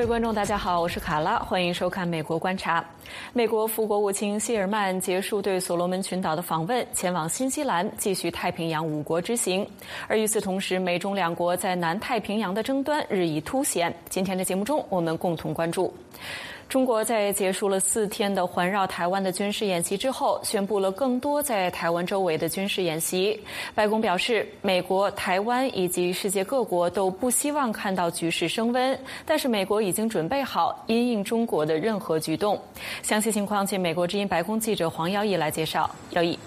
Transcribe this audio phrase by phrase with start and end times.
[0.00, 2.80] 各位观众，大家好，我是卡拉，欢迎收看《美国观察》。
[3.34, 9.64] 美国副国务卿希尔曼结束对所罗门群岛的访问，前往新西兰继续太平洋五国之行。
[10.08, 13.94] 而与此同时，美中两国在南太平洋的争端日益凸显。
[14.08, 15.92] 今天的节目中，我们共同关注。
[16.70, 23.36] 中国在结束了四天的环绕台湾的军事演习之后，宣布了更多在台湾周围的军事演习。
[23.74, 28.96] 白宫表示，美国、台湾以及世界各国都不希望看到局势升温，
[29.26, 32.56] 但是美国已经准备好因应中国的任何举动。
[33.02, 35.90] 详细情况，请美国之音白宫记者黄耀毅来介绍。
[36.10, 36.38] 耀毅。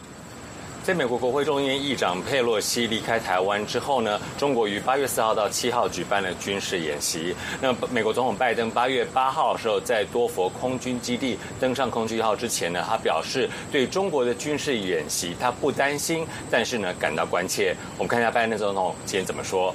[0.84, 7.34] 在美国国会众议院议长佩洛西离开台湾之后呢，中国于八月四号到七号举办了军事演习。
[7.62, 17.74] 那美国总统拜登八月八号的时候在多佛空军基地登上空军一号之前呢，他表示对中国的军事演习他不担心，但是呢感到关切。
[17.98, 19.74] 我们看一下拜登总统今天怎么说。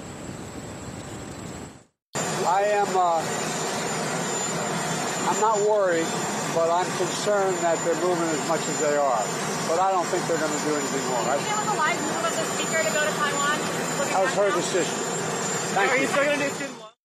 [2.46, 2.88] I am,
[5.26, 6.04] I'm not worried.
[6.54, 9.24] But I'm concerned that they're moving as much as they are.
[9.68, 11.20] But I don't think they're going to do anything more.
[11.28, 13.58] Are you on the live move of the speaker to go to Taiwan?
[14.12, 14.94] That was her decision.
[15.74, 16.02] Thank Are you.
[16.02, 16.97] you still going to do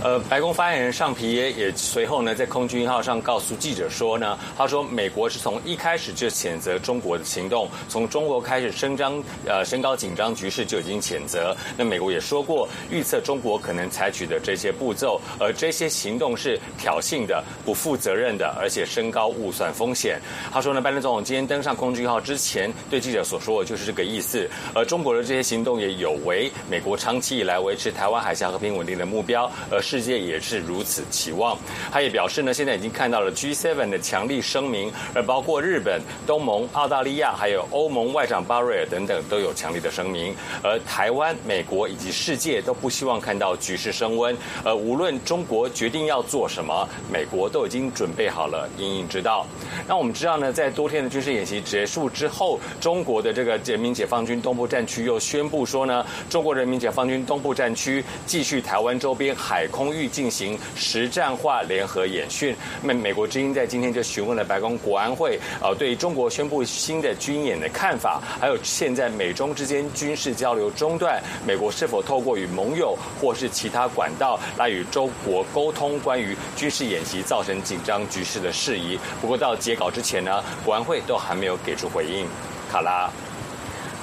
[0.00, 11.56] 呃，白宫发言人尚皮耶也随后呢，在空军一号上告诉记者说呢，他说美国是从一开始就谴责中国的行动，从中国开始升张呃升高紧张局势就已经谴责。
[11.76, 20.20] 那美国也说过，预测中国可能采取的这些步骤，而这些行动是挑衅的、不负责任的，而且升高误算风险。
[20.52, 24.48] 他说呢，拜登总统今天登上空军一号之前对记者所说的就是这个意思。
[24.74, 29.82] 而中国的这些行动也有违美国长期以来维持台湾海峡和平稳定的目标，而。
[29.88, 31.56] 世界也是如此期望。
[31.90, 40.34] 他也表示呢，现在已经看到了 G7 的强力声明，而包括日本、东盟、澳大利亚还有欧盟外长巴瑞尔等等都有强力的声明。
[40.62, 44.36] 而台湾、美国以及世界都不希望看到局势升温。
[44.62, 49.46] 而无论中国决定要做什么，美国都已经准备好了应应之道。
[49.86, 59.66] 那我们知道呢，在多天的军事演习结束之后，中国的这个人民解放军东部战区又宣布说呢，中国人民解放军东部战区继续台湾周边海。
[59.77, 62.56] 空空域进行实战化联合演训。
[62.82, 78.98] 美美国之音在今天就询问了白宫国安会，呃，对中国宣布新的军演的看法，还有现在美中之间军事交流中断，美国是否透过与盟友或是其他管道来与中国沟通关于军事演习造成紧张局势的事宜？
[79.20, 82.26] 不过到截稿之前呢，国安会都还没有给出回应。
[82.68, 83.08] 卡拉，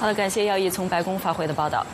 [0.00, 1.84] 好的，感谢耀义从白宫发回的报道。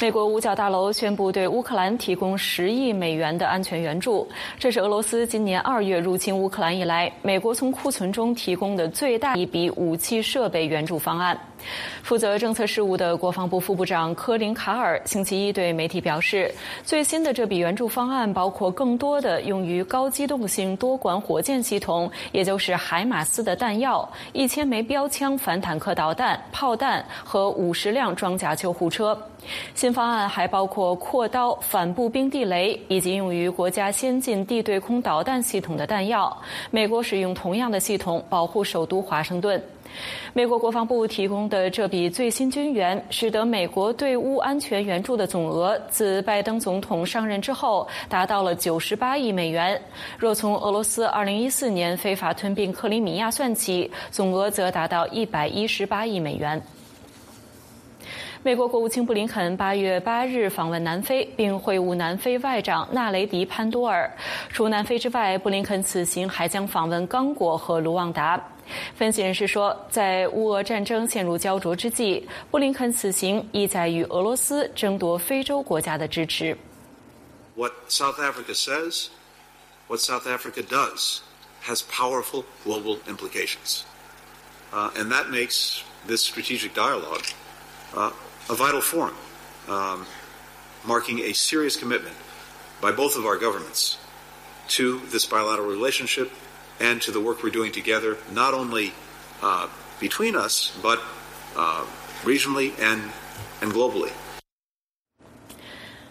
[0.00, 11.36] 美国五角大楼宣布对乌克兰提供十亿美元的安全援助，这是俄罗斯今年二月入侵乌克兰以来，美国从库存中提供的最大一笔武器设备援助方案。
[12.04, 16.54] 负责政策事务的国防部副部长科林卡尔星期一对媒体表示，
[16.84, 29.20] 最新的这笔援助方案包括更多的用于高机动性多管火箭系统，也就是海马斯的弹药，一千枚标枪反坦克导弹、炮弹和五十辆装甲救护车。
[29.74, 36.36] 新方案还包括扩刀反步兵地雷以及用于国家先进地对空导弹系统的弹药。
[36.70, 39.62] 美国使用同样的系统保护首都华盛顿。
[40.34, 49.80] 美国国防部提供的这笔最新军援，使得美国对乌安全援助的总额自拜登总统上任之后达到了九十八亿美元。
[50.18, 56.62] 若从俄罗斯二零一四年非法吞并克里米亚算起，总额则达到一百一十八亿美元。
[58.44, 64.10] 美国国务卿布林肯八月八日访问南非，并会晤南非外长纳雷迪潘多尔。
[64.48, 68.40] 除南非之外，布林肯此行还将访问刚果和卢旺达。
[68.94, 76.56] 分析人士说，在乌俄战争陷入焦灼之际，布林肯此行意在与俄罗斯争夺非洲国家的支持。
[77.56, 79.08] What South Africa says,
[79.88, 81.22] what South Africa does,
[81.66, 83.82] has powerful global implications,
[84.70, 87.24] and that makes this strategic dialogue.
[88.50, 89.14] A vital forum,
[89.68, 90.06] um,
[90.86, 92.16] marking a serious commitment
[92.80, 93.98] by both of our governments
[94.68, 96.30] to this bilateral relationship
[96.80, 98.92] and to the work we're doing together, not only
[99.42, 99.68] uh,
[100.00, 101.02] between us, but
[101.56, 101.84] uh,
[102.22, 103.02] regionally and,
[103.60, 104.12] and globally.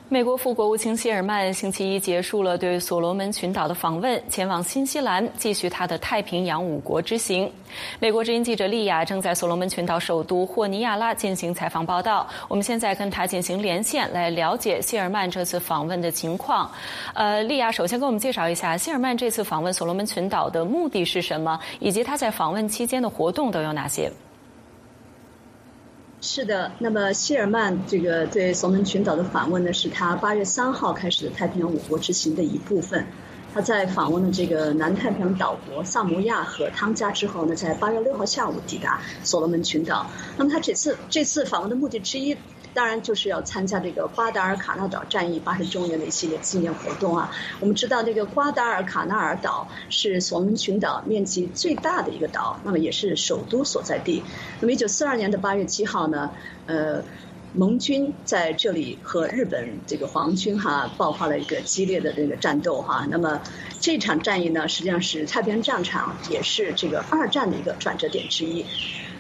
[0.10, 7.52] 美国副国务卿谢尔曼星期一结束了对所罗门群岛的访问，前往新西兰继续他的太平洋五国之行。
[8.00, 12.26] 美国之音记者莉亚正在所罗门群岛首都霍尼亚拉进行采访报道。
[12.48, 16.72] 我们现在跟他进行连线，来了解谢尔曼这次访问的情况。
[17.14, 24.10] 呃，莉亚首先给我们介绍一下谢尔曼这次访问所罗门群岛的目的是什么，以及他在访问期间的活动都有哪些。
[26.30, 33.08] 是的，那么谢尔曼这个对所罗门群岛的访问呢，是他八月三号开始的太平洋五国之行的一部分。
[33.54, 40.06] 他在访问了这个南太平洋岛国萨摩亚和汤加之后呢，在八月六号下午抵达所罗门群岛。
[40.36, 42.38] 那么他这次这次访问的目的之一。
[42.78, 47.32] 当然就是要参加这个瓜达尔卡纳岛战役八十周年的一系列纪念活动啊！
[47.60, 54.22] 我们知道，这个瓜达尔卡纳尔岛是所罗门群岛面积最大的一个岛，那么也是首都所在地。
[54.62, 56.30] 那么，一九四二年的八月七号呢，
[56.68, 57.04] 呃，
[57.54, 63.08] 盟军在这里和日本这个皇军哈爆发了一个激烈的这个战斗哈。
[63.10, 63.42] 那么
[63.80, 68.64] 这场战役呢，实际上是太平洋战场，也是这个二战的一个转折点之一。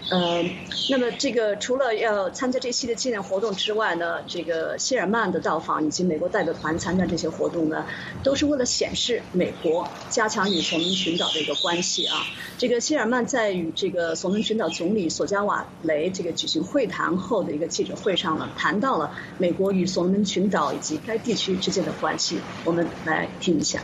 [0.10, 0.42] 呃，
[0.90, 7.86] 那么这个除了要参加这系列纪念活动之外呢，这个谢尔曼的到访以及美国代表团参加这些活动呢，
[8.24, 12.26] 都是为了显示美国加强与所罗门群岛的一个关系啊。
[12.58, 22.40] 这个谢尔曼在与这个所罗门群岛总理索加瓦雷这个举行会谈后的一个记者会上呢，谈到了美国与所罗门群岛以及该地区之间的关系。
[22.64, 23.82] 我们来听一下。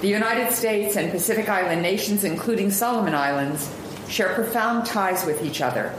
[0.00, 3.74] The United States and Pacific Island nations, including Solomon Islands,
[4.08, 5.90] share profound ties with each other.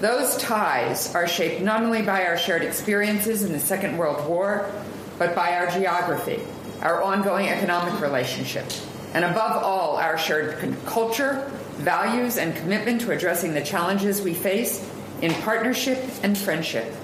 [0.00, 4.70] Those ties are shaped not only by our shared experiences in the Second World War,
[5.18, 6.40] but by our geography,
[6.82, 13.54] our ongoing economic relationships, and above all, our shared culture, values, and commitment to addressing
[13.54, 14.86] the challenges we face
[15.22, 16.94] in partnership and friendship.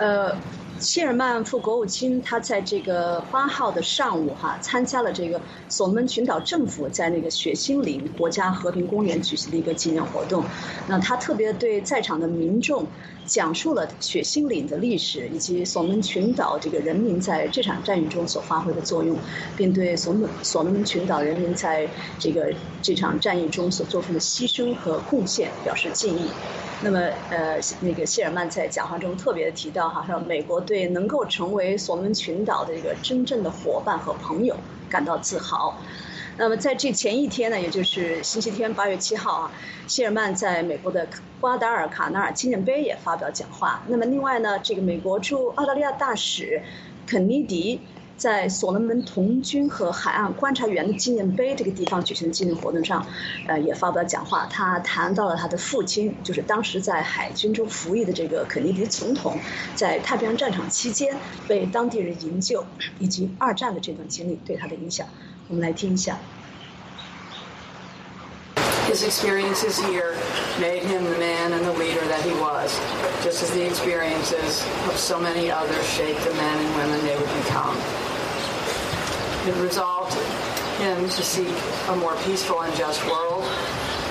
[0.00, 0.40] Uh,
[0.78, 10.44] 谢尔曼副国务卿他在这个八号的上午哈，参加了这个索门群岛政府在那个雪心林国家和平公园举行的一个纪念活动。
[10.88, 12.86] 那他特别对在场的民众
[13.26, 19.18] 讲述了雪心岭的历史以及所罗门群岛这个人民在这场战役中所发挥的作用，
[19.56, 21.88] 并对所罗所罗门群岛人民在
[22.18, 26.30] 这个这场战役中所做出的牺牲和贡献表示敬意。
[26.82, 26.98] 那么，
[27.30, 34.54] 呃，那个谢尔曼在讲话中特别的提到，哈，说美国对能够成为所罗门群岛的一个真正的伙伴和朋友
[34.90, 35.78] 感到自豪。
[36.38, 39.52] 那么在这前一天呢，也就是星期天八月七号啊，
[39.86, 41.06] 谢尔曼在美国的
[41.40, 43.82] 瓜达尔卡纳尔纪念碑也发表讲话。
[43.88, 46.62] 那么另外呢，这个美国驻澳大利亚大使
[47.06, 47.80] 肯尼迪。
[48.16, 53.06] 在所罗门童军和海岸观察员的纪念碑这个地方举行的纪念活动上，
[53.46, 54.46] 呃，也发表讲话。
[54.46, 59.38] 他谈到了他的父亲，就是当时在海军中服役的这个肯尼迪总统，
[59.74, 61.14] 在太平洋战场期间
[61.46, 62.64] 被当地人营救，
[62.98, 65.06] 以及二战的这段经历对他的影响。
[65.47, 66.17] 我们来听一下。
[68.87, 70.17] His experiences here
[70.59, 72.77] made him the man and the leader that he was,
[73.23, 77.33] just as the experiences of so many others shaped the men and women they would
[77.45, 77.77] become.
[79.47, 80.13] It resolved
[80.79, 81.55] him to seek
[81.87, 83.43] a more peaceful and just world,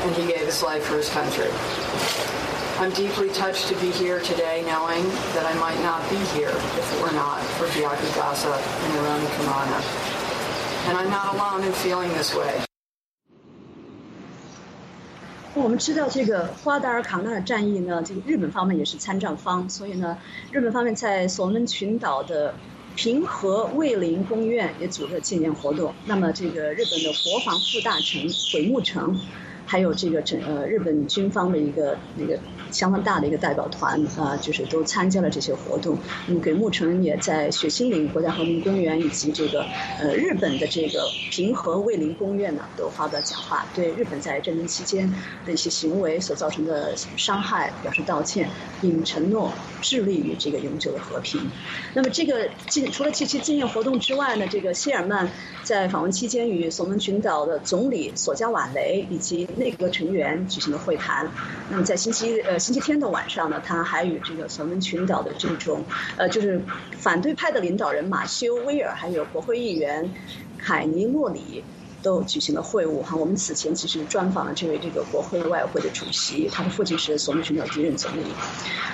[0.02, 1.50] and he gave his life for his country.
[2.80, 5.04] I'm deeply touched to be here today knowing
[5.36, 9.28] that I might not be here if it were not for Giacu Gasa and Ironi
[9.36, 10.23] Kamana.
[10.87, 12.63] And I'm not alone in feeling this way.
[15.53, 20.17] 我们知道这个瓜达尔卡纳尔战役呢，这个日本方面也是参战方，所以呢，
[20.51, 22.53] 日本方面在所罗门群岛的。
[22.97, 25.93] 平和卫林公园也组织了纪念活动。
[26.05, 29.19] 那么，这个日本的国防副大臣鬼木城，
[29.65, 32.39] 还有这个整呃日本军方的一个那个。
[32.71, 35.97] 相当大的一个代表团啊，就是都参加了这些活动。
[36.27, 39.63] 那么，鬼木城也在雪心岭国家和平公园以及这个
[39.97, 40.99] 呃日本的这个
[41.31, 45.09] 平和卫林公园呢，都发表讲话，对日本在战争期间
[45.45, 48.49] 的一些行为所造成的伤害表示道歉，
[48.81, 51.39] 并承诺致力于这个永久的和平。
[51.93, 55.29] 那么，这个纪除了这些纪念活动之外呢，这个谢尔曼
[55.63, 61.29] 在访问期间与所罗门群岛的总理索加瓦雷以及内阁成员举行了会谈。
[61.69, 62.59] 那么，在星期呃。
[62.65, 65.83] 星期天的晚上呢，他还与这个索伦群岛的这种，
[66.17, 66.59] 呃，就是
[66.97, 70.11] 反对派的领导人马修威尔，还有国会议员
[70.57, 71.63] 凯尼诺里。
[72.05, 73.15] 都举行了会晤哈。
[73.15, 78.21] 我们此前其实专访了这位这个国会外汇的主席，他的父亲是所罗门群岛第一任总理。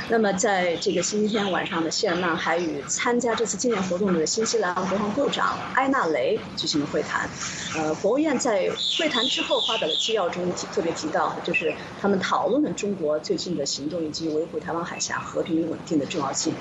[0.08, 7.30] 那么在这个星期天晚上呢，谢尔曼还与参加这次纪念活动的新西兰国防部长埃纳雷举行了会谈。
[7.75, 16.53] 呃，国务院在会谈之后发表的纪要中提特别提到，就是他们讨论了中国最近的行动以及维护台湾海峡和平与稳定的重要性。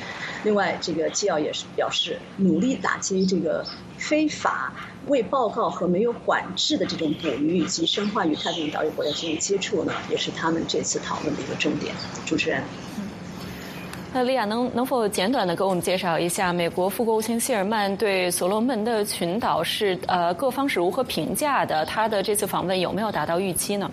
[0.43, 3.65] 另外，这个纪要也是表示努力打击这个
[4.01, 4.73] 非法。
[5.07, 11.95] 未报告和没有管制的这种捕鱼以及深化与太平洋岛屿国家进行接触呢，也是他们这次讨论的一个重点。
[12.27, 12.63] 主持人。
[14.13, 21.85] 那利亚能能否简短的给我们介绍一下美国副国务卿谢尔曼对所罗门的群岛是呃各方是如何评价的？
[21.87, 23.91] 他的这次访问有没有达到预期呢？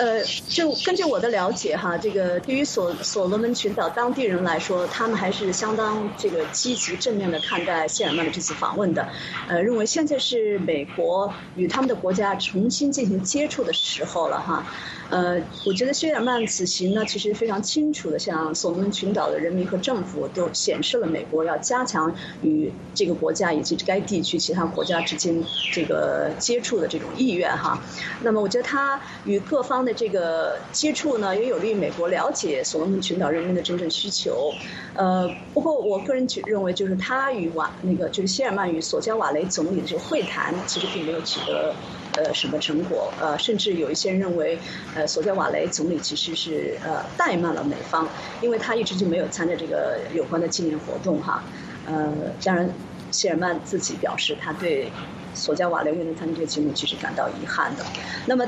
[0.00, 9.06] 呃，就根据我的了解哈，这个对于所所罗门群岛当地人来说，他们还是相当这个积极正面的看待谢尔曼的这次访问的，
[9.46, 14.64] 呃，认为现在是美国与他们的国家重新进行接触的时候了哈。
[15.10, 27.82] 呃，我觉得谢尔曼此行呢，其实非常清楚的向所罗门群岛的人民和政府都显示了美国要加强与这个国家以及该地区其他国家之间这个接触的这种意愿哈。
[28.22, 34.54] 那么，我觉得他与各方的这个接触呢，也有利于美国了解所罗门群岛人民的真正需求。
[34.94, 41.74] 呃，不过我个人觉认为，就是他与瓦那个就是谢尔曼与索加瓦雷总理的这个会谈，其实并没有取得。
[42.16, 43.12] 呃，什么成果？
[43.20, 44.58] 呃，甚至有一些人认为，
[44.94, 48.08] 呃，索加瓦雷总理其实是呃怠慢了美方，
[48.40, 51.42] 因为他一直就没有参加这个有关的纪念活动哈。
[51.86, 52.12] 呃，
[52.44, 52.68] 当然，
[53.10, 54.90] 谢尔曼自己表示，他对
[55.34, 57.84] 索加瓦雷没能参加这个节目其实感到遗憾的。
[58.26, 58.44] 那么，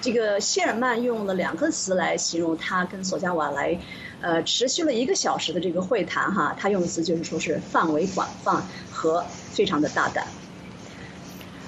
[0.00, 3.78] 这个谢尔曼用了两个词来形容他跟索加瓦雷，
[4.20, 6.56] 呃，持续了一个小时的这个会谈哈。
[6.58, 10.26] 他用的词就是说是范围广泛和非常的大胆。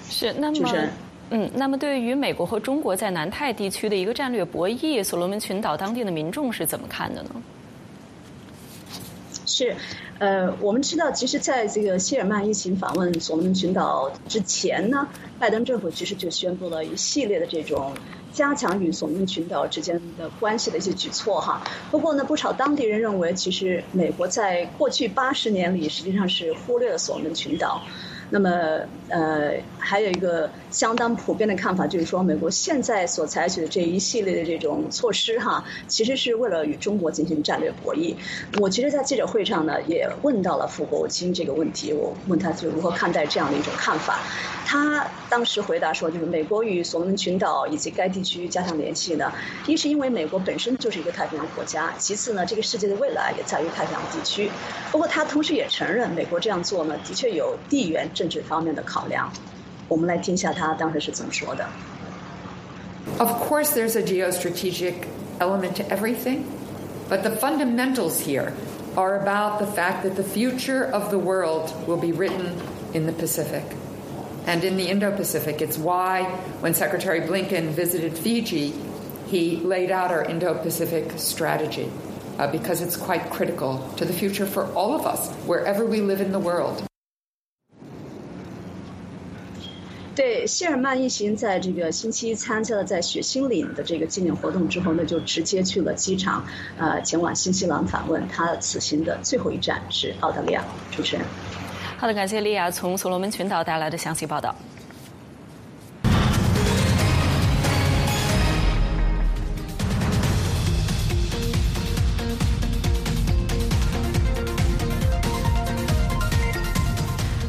[0.09, 0.89] 是，那么。
[1.31, 7.31] 嗯，那么对于美国和中国在南太地区的一个战略博弈，所罗门群岛当地的民众是怎么看的呢？
[9.45, 9.75] 是，
[10.19, 17.93] 呃，我们知道，其实在这个谢尔曼一行访问所罗门群岛之前呢，拜登政府其实就宣布了一系列的这种
[18.33, 21.63] 加强与所罗门群岛之间的关系的一些举措哈。
[21.91, 27.83] 不过呢，不少当地人认为，其实美国在过去八十年里实际上是忽略了所罗门群岛。
[28.29, 28.51] 那么，
[29.09, 38.17] 呃，还有一个相当普遍的看法，就是说，美国现在所采取的这一系列的这种措施，哈，其实是为了与中国进行战略博弈。
[38.59, 44.19] 我其实，在记者会上呢，也问到了傅国务卿这个问题，我问他就如何看待这样的一种看法。
[44.65, 49.33] 他当时回答说，就是美国与所罗门群岛以及该地区加强联系呢，
[49.69, 54.51] 一是因为美国本身就是一个太平洋国家，其次呢，这个世界的未来也在于太平洋地区。
[54.91, 58.11] 不过，他同时也承认，美国这样做呢，的确有地缘。
[58.17, 59.32] 政治方面的考量，
[59.88, 61.66] 我们来听一下他当时是怎么说的。
[63.18, 65.08] Of course, there's a geostrategic
[65.40, 66.44] element to everything,
[67.10, 68.54] but the fundamentals here
[68.96, 72.54] are about the fact that the future of the world will be written
[72.94, 73.64] in the Pacific
[74.46, 75.62] and in the Indo Pacific.
[75.62, 76.24] It's why,
[76.62, 78.74] when Secretary Blinken visited Fiji,
[79.28, 81.90] he laid out our Indo Pacific strategy
[82.38, 86.22] uh, because it's quite critical to the future for all of us, wherever we live
[86.22, 86.84] in the world.
[90.17, 96.43] 对谢尔曼一行在这个星期一参加了在雪星岭的这个纪念活动之后呢，就直接去了机场，
[96.79, 98.27] 呃，前往新西兰访问。
[98.27, 100.65] 他此行的最后一站是澳大利亚。
[100.91, 101.25] 主持人，
[101.99, 104.57] 好的，感谢莉亚从所罗门群岛带来的详细报道。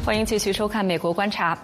[0.04, 1.54] 欢迎继续收看《美国观察》。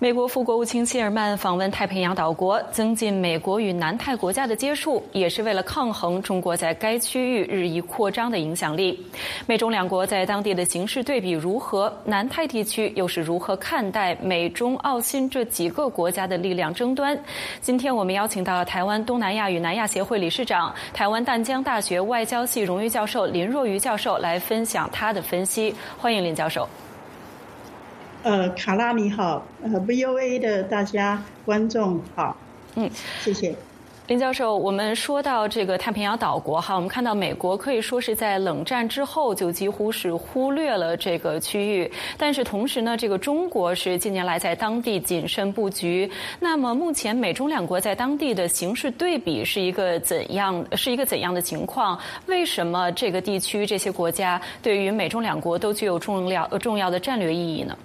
[0.00, 9.04] 美国副国务卿谢尔曼访问太平洋岛国，增进美国与南太国家的接触，也是为了抗衡中国在该区域日益扩张的影响力。
[9.44, 11.92] 美中两国在当地的形势对比如何？
[12.04, 17.18] 南太地区又是如何看待美中澳新这几个国家的力量争端？
[17.60, 25.74] 今天我们邀请到台湾东南亚与南亚协会理事长、台湾淡江大学外交系荣誉教授林若愚教授来分享他的分析。
[25.98, 26.68] 欢迎林教授。
[28.24, 32.36] 呃，卡拉你好，呃，VOA 的大家观众好，
[32.74, 33.54] 嗯，谢谢
[34.08, 34.56] 林教授。
[34.56, 46.10] 我们说到这个太平洋岛国哈，我们看到美国可以说是在冷战之后就几乎是忽略了这个区域，但是同时呢，这个中国是近年来在当地谨慎布局。
[46.40, 51.98] 那么目前美中两国在当地的形势对比是一个怎样是一个怎样的情况？
[52.26, 57.76] 为什么这个地区这些国家对于美中两国都具有重要重要的战略意义呢？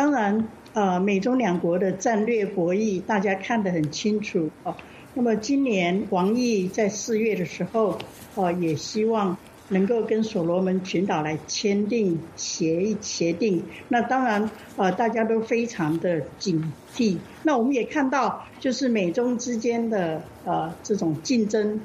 [0.00, 4.74] 当然，呃，美中两国的战略博弈，大家看得很清楚哦。
[5.12, 7.98] 那么今年王毅在四月的时候，
[8.34, 9.36] 哦，也希望
[9.68, 13.62] 能够跟所罗门群岛来签订协议协定。
[13.88, 17.18] 那当然，呃，大家都非常的警惕。
[17.42, 21.78] 那我们也看到，就是美中之间的呃这种竞争，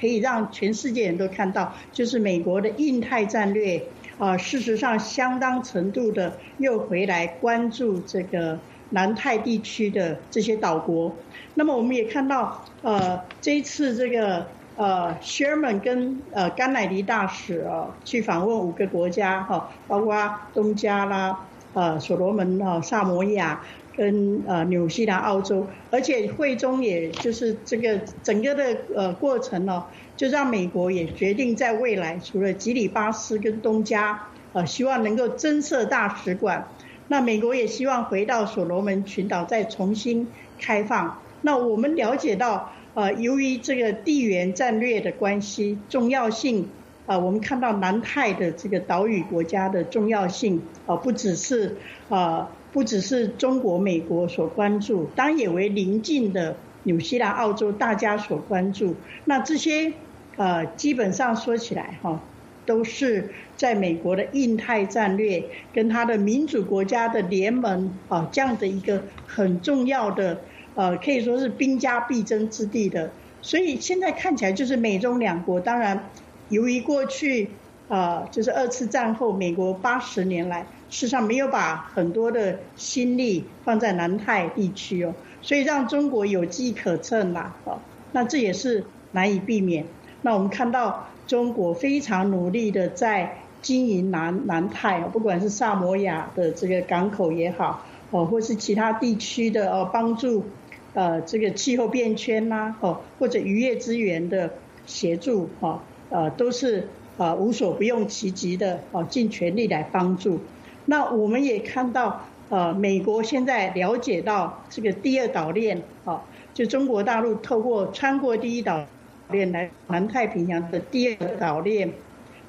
[0.00, 3.82] 可以让全世界人都看到，就是美国的印太战略。
[4.20, 8.58] 啊，事实上，相当程度的又回来关注这个
[8.90, 11.16] 南太地区的这些岛国。
[11.54, 14.46] 那么，我们也看到，呃，这一次这个
[14.76, 20.14] 呃，Sherman 跟呃甘乃迪大使啊去访问五个国家哈，包括
[20.52, 23.62] 东加啦、呃所罗门啊、萨摩亚
[23.96, 29.84] 跟呃纽西兰、澳洲，而且会中也就是这个整个的呃过程呢，
[30.16, 36.68] 就让美国也决定在未来除了吉里巴斯跟东加，呃希望能够增设大使馆，
[37.08, 40.28] 那美国也希望回到所罗门群岛再重新
[40.58, 41.20] 开放。
[41.42, 42.72] 那我们了解到。
[42.92, 46.68] 呃，由于这个地缘战略的关系重要性，
[47.06, 51.76] 啊，我们看到南太的这个岛屿国家的重要性，啊，不只是
[52.08, 58.94] 啊，不只是中国、美国所关注，当然也为邻近的纽西兰、澳洲大家所关注。
[59.24, 59.92] 那这些
[60.36, 62.22] 呃，基本上说起来哈，
[62.64, 70.40] 都是在美国的印太战略跟它的民主国家的联盟啊这样的一个很重要的。
[70.76, 73.10] 呃，可以说是兵家必争之地的，
[73.42, 75.60] 所以现在看起来就是美中两国。
[75.60, 76.08] 当然，
[76.48, 77.50] 由于过去
[77.90, 87.56] 啊，就是二次战后美国八十年来，事实上没有把很多的心力放在南太地区哦，所以让中国有机可乘啦。
[87.64, 87.80] 哦，
[88.12, 89.84] 那这也是难以避免。
[90.22, 100.44] 那我们看到中国非常努力的在经营南南太哦，不管是萨摩亚的这个港口也好，哦，或是其他地区的哦帮助。
[100.92, 104.50] 呃，这个气候变迁呐，哦，或者渔业资源的
[104.86, 106.88] 协助，哈，呃，都是
[107.20, 110.40] 啊无所不用其极的，哦，尽全力来帮助。
[110.86, 116.22] 那我们也看到，呃，美国现在了解到这个第二岛链，啊，
[116.54, 118.82] 就中国大陆透过穿过第一岛
[119.30, 121.92] 链来南太平洋的第二岛链，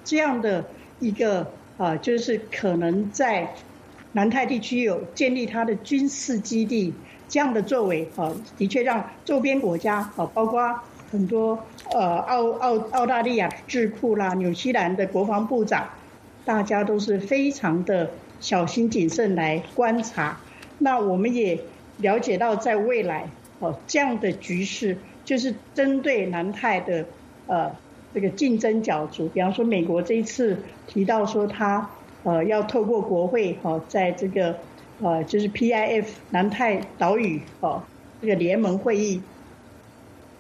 [0.06, 0.64] 这样的
[1.02, 1.46] 一个
[1.78, 3.54] 啊，就是可能在
[4.14, 6.94] 南太地区有建立它的军事基地。
[7.28, 10.62] 这样的作为，啊，的确让周边国家，啊，包括
[11.12, 11.60] 很多
[11.94, 15.90] 呃澳澳澳大利亚智库啦、纽西兰的国防部长，
[16.46, 18.10] 大家都是非常的
[18.40, 20.40] 小心谨慎来观察。
[20.80, 21.60] 那我们也
[21.98, 23.28] 了解到，在未来，
[23.60, 27.06] 哦，这样的局势就是针对南太的
[27.48, 27.72] 呃
[28.14, 30.58] 这个竞争角逐，比方说美国这一次
[30.88, 31.90] 提到说，他
[32.24, 34.58] 呃要透过国会，哦，在这个。
[35.04, 37.82] 呃，就是 PIF 南太岛屿哦，
[38.22, 39.20] 这个联盟会议，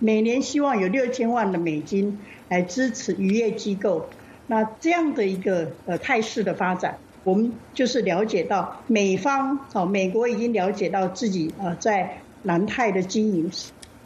[0.04, 2.18] 每年希望有六千万的美金
[2.50, 4.10] 来支持渔业机构。
[4.48, 13.52] 那这样的一个呃态势的发展，我们就是了解到美方哦，美国已经了解到自己呃在南太的经营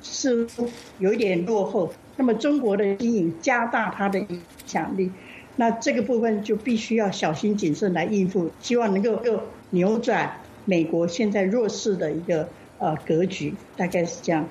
[0.02, 1.94] 似乎有一点落后。
[2.18, 5.10] 那么中国的经营加大它的影响力，
[5.56, 10.42] 那这个部分就必须要小心谨慎来应付，希望能够够扭转。
[10.66, 14.48] 美国现在弱势的一个呃格局，大概是这样。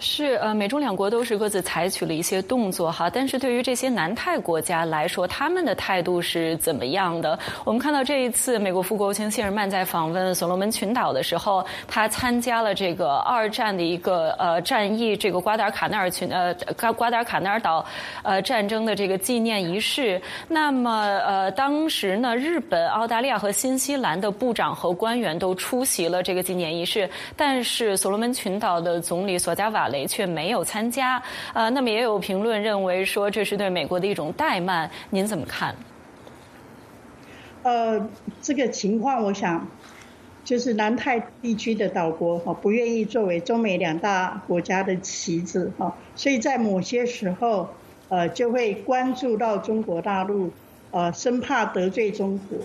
[0.00, 7.36] 是呃，美中两国都是各自采取了一些动作哈，但是对于这些南太国家来说，他们的态度是怎么样的？
[7.64, 17.84] 我们看到这一次，美国副国务卿谢尔曼在访问所罗门群岛的时候，他参加了这个二战的一个呃战役，这个瓜达尔卡纳尔群呃瓜瓜达尔卡纳尔岛
[18.22, 20.22] 呃战争的这个纪念仪式。
[20.46, 20.92] 那么
[21.26, 29.87] 呃，当时呢，日本、澳大利亚和新西兰的部长和官员都出席了这个纪念仪式，但是所罗门群岛的总理索加瓦。
[29.88, 31.22] 雷却没有参加，
[31.52, 35.74] 呃，那么也有评论认为说这是对美国的一种怠慢，您怎么看？
[37.62, 38.08] 呃，
[38.40, 39.66] 这个情况我想，
[40.44, 47.68] 就是南太地区的岛国哈不愿意作为中美两大国家的棋子哈，所以在某些时候
[48.08, 50.50] 呃就会关注到中国大陆，
[50.90, 52.58] 呃，生怕得罪中国，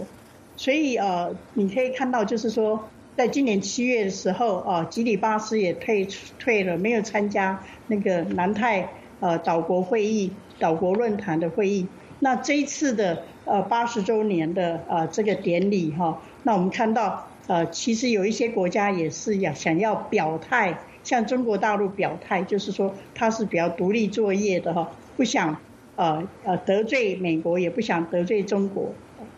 [0.56, 2.88] 所以呃你可以看到就是说。
[3.16, 6.08] 在今年七月的时候，啊，吉里巴斯也退
[6.40, 11.86] 退了，没有参加那个南太呃岛国会议、岛国论坛的会议。
[12.20, 25.56] 那这一次的呃八十周年的呃这个典礼哈，那我们看到呃其实有一些国家也是要想要表态，向中国大陆表态，就是说它是比较独立作业的哈，不想
[25.98, 28.92] 呃呃得罪美国，也不想得罪中国，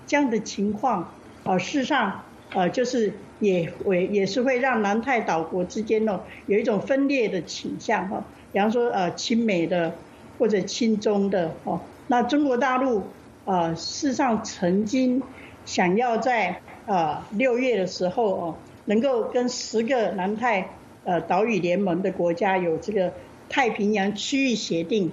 [0.08, 3.14] 这样的情况，呃事实上呃就是。
[3.39, 9.93] 也会也是会让南太岛国之间哦有一种分裂的倾向哈，比方说呃亲美的
[10.39, 13.04] 或者亲中的哦，那中国大陆
[13.43, 15.21] 呃事实上曾经
[15.65, 20.69] 想要在呃六月的时候哦能够跟十个南太
[21.04, 23.12] 呃岛屿联盟的国家有这个
[23.50, 25.12] 太平洋区域协定，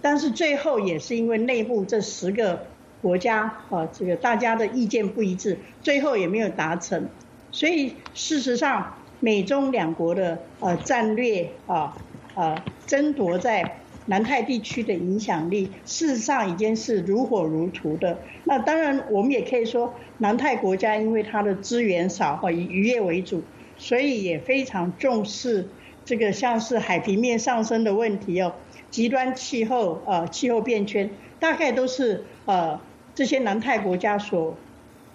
[0.00, 2.66] 但是最后也是因为内部这十个
[3.02, 7.08] 国家啊这个大家的意见不一致，最后也没有达成。
[7.50, 11.96] 所以事实上，美中两国的呃战略啊
[12.34, 18.18] 呃争夺在南太地区的影响力，事实上已经是如火如荼的。
[18.44, 23.42] 那当然，我们也可以说，南太国家因为它的资源少，哈，以渔业为主，
[23.76, 25.68] 所以也非常重视
[26.04, 28.54] 这个像是海平面上升的问题哦，
[28.90, 32.80] 极端气候，呃，气候变迁，大概都是呃
[33.14, 34.56] 这些南太国家所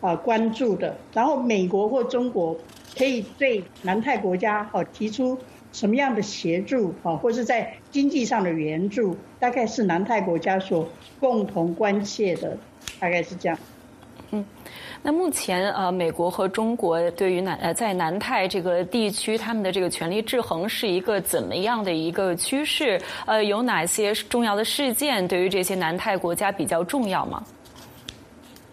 [0.04, 0.96] 啊关注的。
[1.14, 2.56] 然后美国或中国
[2.96, 5.36] 可以对南太国家哦提出。
[5.74, 10.88] 什么样的协助啊，或是在经济上的援助，大概是南太国家所
[11.20, 12.56] 共同关切的，
[13.00, 13.58] 大概是这样。
[14.30, 14.46] 嗯，
[15.02, 23.02] 那目前呃，美国和中国对于南呃在南太这个地区，他们的这个权力制衡是一个怎么样的一个趋势？
[23.26, 27.44] 呃，有哪些重要的事件对于这些南太国家比较重要吗？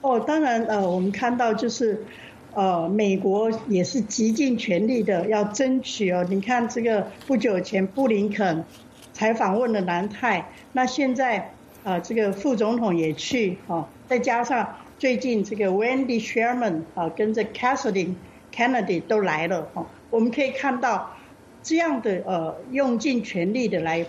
[0.00, 2.04] 哦，当然呃，我们看到就是。
[2.52, 6.26] 呃，美国也是极尽全力的要争取哦。
[6.28, 8.64] 你看这个不久前布林肯
[9.12, 11.52] 才访问了南太，那现在
[11.84, 18.14] 啊，这个副总统也去哦，再加上最近这个 Wendy Sherman 啊，跟着 Cassidy
[18.52, 19.86] Kennedy 都来了哦。
[20.10, 21.16] 我们可以看到
[21.62, 24.04] 这样的呃，用尽全力的来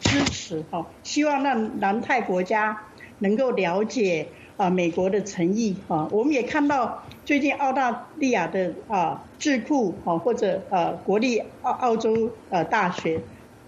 [0.00, 2.78] 支持哈，希望让南太国家
[3.20, 4.28] 能够了解。
[4.56, 13.20] 啊，美国的诚意啊，我们也看到最近澳大利亚的啊智库啊，或者呃国立澳澳洲呃大学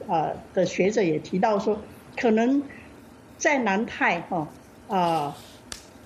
[0.09, 1.79] 啊的学者也提到说，
[2.17, 2.63] 可能
[3.37, 4.49] 在南太哈
[4.89, 5.37] 啊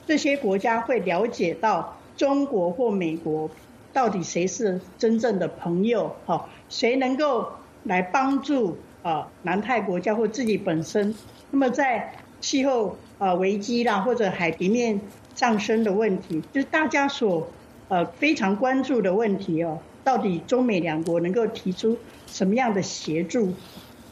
[0.07, 3.49] 这些国家会了解到中国或美国
[3.93, 7.53] 到底谁是真正的朋友哈，谁能够
[7.85, 11.15] 来帮助啊南太国家或自己本身，
[11.53, 12.99] 那么在气候。
[13.19, 15.01] 呃，危机啦，或者海平面
[15.37, 17.49] 上升的问题，就是大家所
[17.87, 19.79] 呃非常关注的问题哦。
[20.03, 23.55] 到底中美两国能够提出什么样的协助？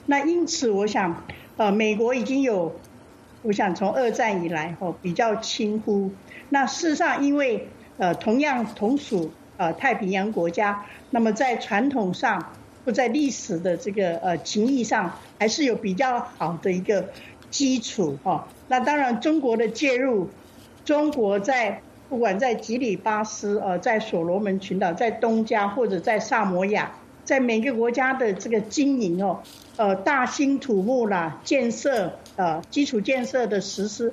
[0.07, 1.25] 那因此，我想，
[1.57, 2.73] 呃，美国已经有，
[3.43, 6.13] 我想从二战以来哦比较轻忽。
[6.51, 7.67] 那事实上，因为
[7.99, 12.53] 呃同样同属呃太平洋国家，那么在传统上
[12.85, 17.11] 或在历史的这个呃情谊上，还是有比较好的一个
[17.51, 18.45] 基础哦。
[18.69, 20.29] 那当然，中国的介入，
[20.85, 26.93] 中国在不管在吉里巴斯、呃，在所罗门群岛、在东加或者在萨摩亚，
[27.25, 29.41] 在每个国家的这个经营哦，
[29.77, 34.13] 呃，大兴土木啦，建设呃基础建设的实施，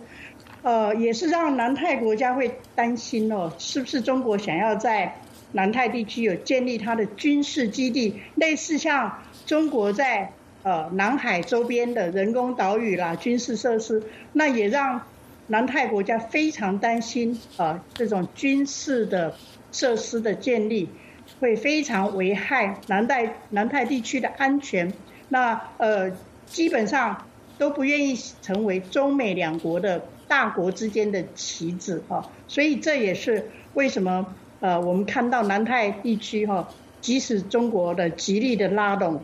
[0.63, 5.15] 呃，也是让南太国家会担心哦，是不是中国想要在
[5.51, 10.33] 南太地区有建立它的军事基地，类似像中国在。
[10.67, 14.03] 呃，南海周边的人工岛屿啦，军事设施，
[14.33, 15.01] 那也让
[15.47, 19.33] 南太国家非常担心啊，这种军事的
[19.71, 20.89] 设施的建立
[21.39, 24.91] 会非常危害南太南太地区的安全。
[25.29, 26.11] 那呃，
[26.45, 27.25] 基本上
[27.57, 32.29] 都不愿意成为中美两国的大国之间的棋子啊。
[32.49, 36.67] 所以这也是为什么呃，我们看到南太地区哈，
[36.99, 39.21] 即使中国的极力的拉拢，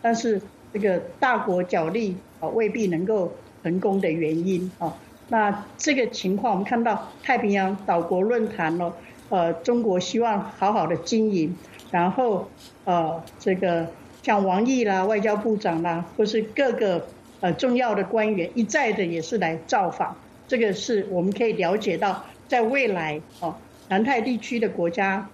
[0.00, 0.40] 但是。
[0.74, 3.32] 这个大国角力啊，未必能够
[3.62, 4.92] 成功的原因啊。
[5.28, 8.92] 那这个情况，我们看到太平洋岛国论坛呢，
[9.30, 11.56] 呃，中国希望好好的经营，
[11.90, 12.46] 然后
[12.84, 13.86] 呃，这个
[14.22, 17.06] 像王毅啦、外交部长啦，或是各个
[17.40, 20.14] 呃重要的官员一再的也是来造访。
[20.46, 23.54] 这个是我们可以了解到，在未来哦，
[23.88, 25.26] 南太地区的国家，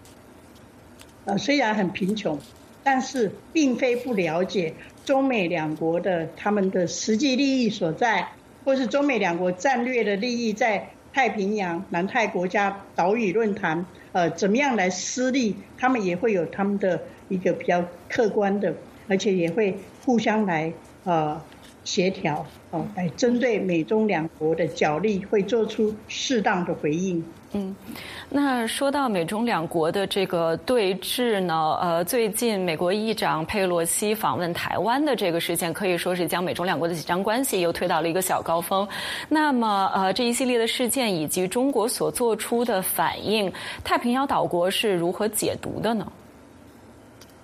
[1.24, 2.38] 呃，虽然很贫穷，
[2.82, 4.74] 但是并非不了解。
[5.04, 8.28] 中美两国的他们的实际利益所在，
[8.64, 15.56] 或是中美两国战略的利益在太平洋、南太国家岛屿论坛，呃，怎么样来施力？
[15.76, 18.72] 他们也会有他们的一个比较客观的，
[19.08, 21.42] 而且也会互相来呃
[21.82, 27.24] 协调，哦，来针对美中两国的角力，会做出适当的回应。
[27.52, 27.74] 嗯，
[28.28, 38.86] 那说到美中两国的这个对峙呢，呃，最近美国议长佩洛西访问台湾的这个事件，可以说是将美中两国的紧张关系又推到了一个小高峰。
[39.28, 46.06] 那么，呃，这一系列的事件以及中国所做出的反应，太平洋岛国是如何解读的呢？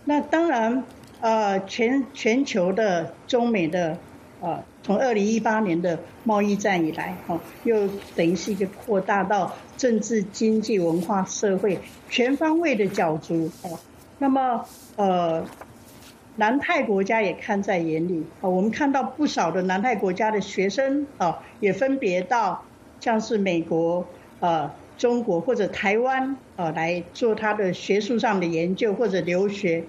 [0.05, 0.85] 那当然，
[1.21, 3.97] 呃，全全球的中美的。
[4.39, 13.81] 呃，从二零一八年的贸易战以来，哈，又等于是一个扩大到政治、经济、文化、社会全方位的角逐，哦，
[14.21, 15.45] 那么呃，
[16.37, 22.63] 南太国家也看在眼里，啊，我们看到不少的南太国家的学生，啊，也分别到
[23.01, 24.07] 像是美国、
[24.39, 29.83] 呃，中国或者台湾，呃，来做他的学术上的研究或者留学。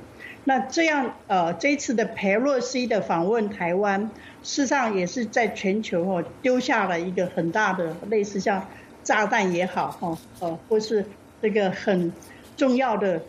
[0.46, 4.10] 那这样呃，这次的佩洛西的访问台湾，
[4.44, 8.66] 事实上也是在全球哦丢下了一个很大的类似像
[9.04, 11.06] 炸弹也好哦呃，或是
[11.42, 12.12] 这个很
[12.56, 13.22] 重要的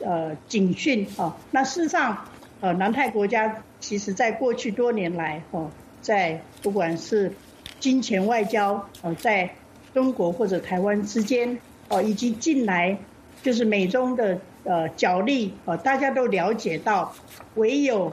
[0.00, 1.36] 呃警讯啊。
[1.50, 2.26] 那事实上
[2.60, 7.32] 呃，南太国家其实在过去多年来哦，在不管是
[7.80, 9.50] 金钱外交呃，在
[9.92, 12.98] 中国或者台湾之间哦，以及近来
[13.42, 14.40] 就是美中的。
[14.66, 17.14] 呃，角力呃，大家都了解到，
[17.56, 18.10] 唯有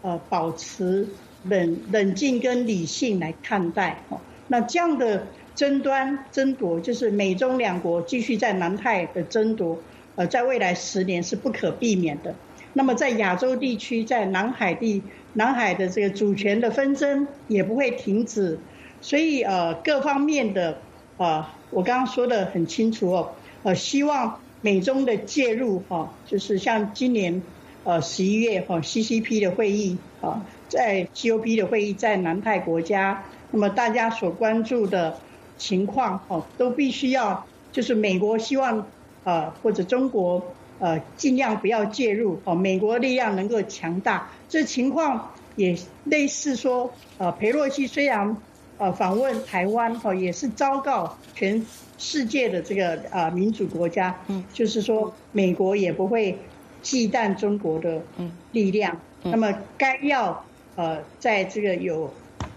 [0.00, 1.06] 呃保持
[1.44, 4.20] 冷冷静跟理性来看待哦。
[4.48, 9.78] 那这样的争端争夺，就是美中两国继续在南太的争夺，
[10.16, 12.34] 呃，在未来十年是不可避免的。
[12.72, 15.02] 那么在亚洲地区，在南海地
[15.34, 18.58] 南海的这个主权的纷争也不会停止。
[19.00, 20.78] 所以呃，各方面的
[21.16, 24.38] 啊，我刚刚说的很清楚哦，呃，希望。
[24.64, 27.42] 美中的介入，哈，就是像今年，
[27.82, 35.18] 呃，十一月哈，CCP 的会议啊，在 COP 的会议，在南太国家，那么大家所关注的
[35.58, 38.86] 情况，哦，都必须要，就是美国希望，
[39.24, 40.42] 呃，或者中国，
[40.78, 48.34] 呃，尽量不要介入，哦，美国力量能够强大，这情况也类似说，呃，裴洛西虽然，
[48.78, 51.62] 呃，访问台湾，哦，也是昭告全。
[51.98, 56.36] 世界的这个呃民主国家，嗯，就是说美国也不会
[56.80, 58.02] 忌惮中国的
[58.50, 58.98] 力量。
[59.22, 60.44] 那么该要
[60.76, 62.12] 呃在这个有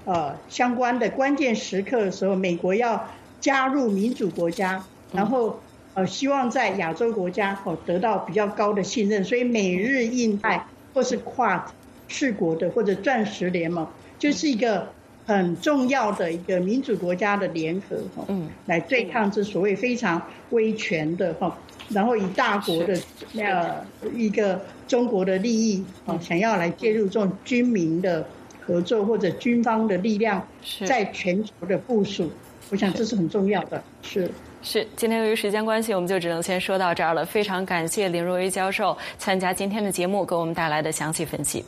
[0.06, 3.08] 呃相关的关键时刻的时候，美国要
[3.40, 5.60] 加入民主国家，然后
[5.94, 9.24] 呃希望在亚洲国家哦得到比较高的信任。
[9.24, 11.72] 所以美日印太或是跨
[12.08, 13.88] 四国的或者钻石联盟
[14.20, 14.88] 就是一个。
[15.28, 21.58] 很重要的一个民主国家的联合哈，嗯，来对抗这所谓非常威权的哈，
[21.90, 23.00] 然后以大国的
[23.38, 28.26] 呃一个中国的利益啊，想要来介入这种军民的
[28.66, 30.46] 合作或者军方的力量
[30.86, 32.32] 在全球的部署，
[32.72, 33.84] 我想这是很重要的。
[34.02, 34.30] 是
[34.64, 37.24] 是，今天由于时间关系，我们就只能先说到这儿了。
[37.24, 41.64] 非常感谢林若薇教授参加今天的节目，给我们带来的详细分析。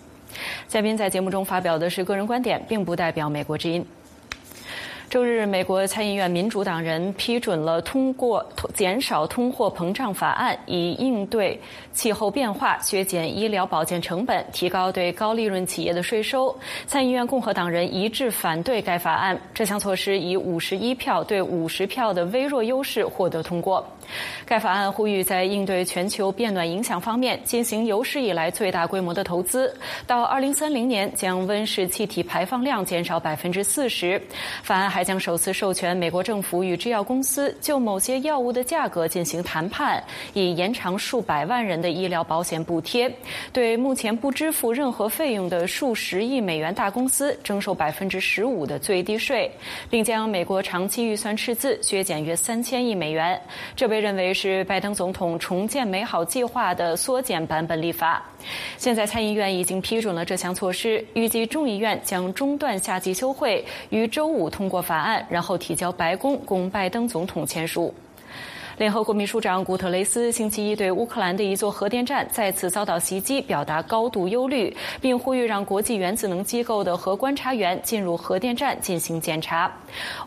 [0.67, 3.85] 嘉宾在节目中发表的是个人观点，并不代表美国之音。
[5.09, 11.57] 周日，美国参议院民主党人批准了通过减少通货膨胀法案，以应对
[11.93, 16.53] 气候变化、削减医疗保健成本、提高对高利润企业的税收。
[16.87, 19.39] 参议院共和党人一致反对该法案。
[19.53, 23.85] 这项措施以五十一票对五十票的微弱优势获得通过。
[24.45, 34.21] 该法案呼吁在应对全球变暖影响方面进行有史以来最大规模的投资，到二零三零年将温室气体排放量减少百分之四十。
[34.63, 43.11] 法案还将首次授权美国政府与制药公司就某些药物的价格进行谈判，以延长数百万人的医疗保险补贴，
[43.51, 49.49] 对目前不支付任何费用的数十亿美元大公司征收百分之十五的最低税，
[49.89, 53.39] 并将美国长期预算赤字削减约三千亿美元。
[53.75, 58.23] 这被被认为是拜登总统重建美好计划的缩减版本立法。
[58.77, 67.91] 现在参议院已经批准了这项措施，预计众议院将中断夏季休会，于周五通过法案，然后提交白宫供拜登总统签署。
[68.77, 79.71] 联合国秘书长古特雷斯星期一对乌克兰的一座核电站再次遭到袭击表达高度忧虑，并呼吁让国际原子能机构的核观察员进入核电站进行检查。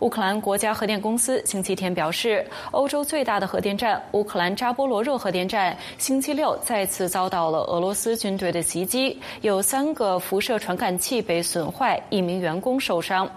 [0.01, 13.31] 乌克兰国家核电公司星期天表示，欧洲最大的核电站乌克兰扎波罗热核电站星期六再次遭到了俄罗斯军队的袭击，有三个辐射传感器被损坏，一名员工受伤。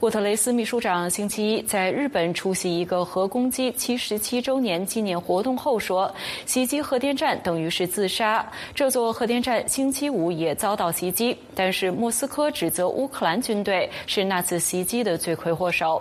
[0.00, 4.55] 古特雷斯秘书长星期一在日本出席一个核攻击七十七周。
[4.56, 6.10] 周年纪念活动后说，
[6.46, 8.42] 袭击核电站等于是自杀。
[8.74, 16.00] 这座核电站星期五也遭到袭击，但是莫斯科指责乌克兰军队是那次袭击的罪魁祸首。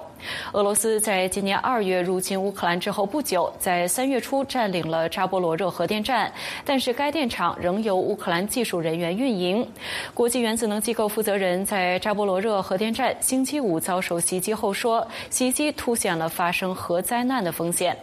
[0.53, 6.31] 俄罗斯在今年二月入侵乌克兰之后不久，在三月初占领了扎波罗热核电站，
[6.63, 9.67] 但是该电厂仍由乌克兰技术人员运营。
[10.13, 17.93] 国际原子能机构负责人在扎波罗热核电站星期五遭受袭击后说，袭击凸显了发生核灾难的风险。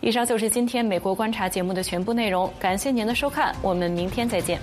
[0.00, 4.58] 以上就是今天《美国观察》节目的全部内容，感谢您的收看，我们明天再见。